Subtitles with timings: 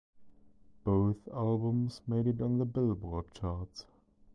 [0.83, 3.85] Both albums made it on the "Billboard" charts.